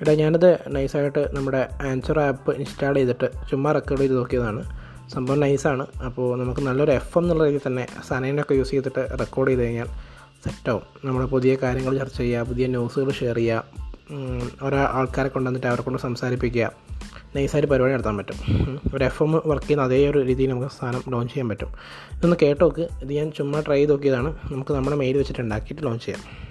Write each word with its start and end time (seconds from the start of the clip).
എടാ 0.00 0.12
ഞാനത് 0.14 0.58
നൈസായിട്ട് 0.68 1.36
നമ്മുടെ 1.36 1.68
ആൻസർ 1.82 2.20
ആപ്പ് 2.20 2.56
ഇൻസ്റ്റാൾ 2.56 2.94
ചെയ്തിട്ട് 2.94 3.30
ചുമ്മാ 3.50 3.72
റെക്കോർഡ് 3.72 4.02
ചെയ്ത് 4.02 4.16
നോക്കിയതാണ്. 4.16 4.78
സംഭവം 5.10 5.40
നൈസാണ് 5.40 5.86
അപ്പോൾ 6.06 6.38
നമുക്ക് 6.38 6.60
നല്ലൊരു 6.60 6.90
എഫ് 6.90 7.18
എം 7.18 7.24
എന്നുള്ള 7.24 7.44
രീതിയിൽ 7.44 7.60
തന്നെ 7.66 7.86
സനൈനൊക്കെ 8.08 8.54
യൂസ് 8.54 8.70
ചെയ്തിട്ട് 8.70 9.20
റെക്കോർഡ് 9.20 9.50
ചെയ്ത് 9.50 9.62
കഴിഞ്ഞാൽ 9.62 9.86
സെറ്റാവും 10.44 10.82
നമ്മുടെ 11.04 11.26
പുതിയ 11.26 11.56
കാര്യങ്ങൾ 11.62 11.98
ചർച്ച 11.98 12.16
ചെയ്യുക 12.16 12.42
പുതിയ 12.42 12.66
ന്യൂസുകൾ 12.66 13.12
ഷെയർ 13.12 13.36
ചെയ്യുക 13.36 13.64
ഓരോ 14.62 14.76
ആൾക്കാരെ 14.76 15.28
കൊണ്ടുവന്നിട്ട് 15.28 15.66
അവരെ 15.66 15.82
കൊണ്ട് 15.82 16.02
സംസാരിപ്പിക്കുക 16.02 16.72
നൈസായിട്ട് 17.36 17.70
പരിപാടി 17.70 17.92
നടത്താൻ 17.92 18.16
പറ്റും. 18.16 18.80
ഒരു 18.94 19.04
എഫ് 19.04 19.22
എം 19.22 19.32
വർക്ക് 19.32 19.64
ചെയ്യുന്ന 19.64 19.82
അതേ 19.82 20.10
ഒരു 20.10 20.18
രീതിയിൽ 20.18 20.50
നമുക്ക് 20.50 20.68
സാധനം 20.80 21.02
ലോഞ്ച് 21.08 21.34
ചെയ്യാൻ 21.34 21.48
പറ്റും. 21.48 21.68
ഇതൊന്ന് 22.12 22.36
കേട്ടോക്ക്. 22.42 22.80
ഇത് 22.80 23.12
ഞാൻ 23.12 23.32
ചുമ്മാ 23.32 23.60
ട്രൈ 23.60 23.76
ചെയ്ത് 23.76 23.90
നോക്കിയതാണ്. 23.90 24.36
നമുക്ക് 24.52 24.72
നമ്മുടെ 24.72 24.96
മെയിൽ 24.96 25.18
വെച്ചിട്ട് 25.18 25.40
ഉണ്ടാക്കിയിട്ട് 25.40 25.82
ലോഞ്ച് 25.82 26.04
ചെയ്യാം. 26.06 26.47